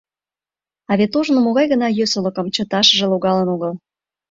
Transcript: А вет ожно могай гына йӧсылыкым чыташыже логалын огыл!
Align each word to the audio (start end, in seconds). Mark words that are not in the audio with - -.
А 0.89 0.91
вет 0.99 1.13
ожно 1.19 1.39
могай 1.45 1.65
гына 1.73 1.87
йӧсылыкым 1.97 2.47
чыташыже 2.55 3.05
логалын 3.11 3.47
огыл! 3.55 3.73